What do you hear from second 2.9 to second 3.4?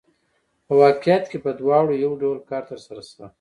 شوی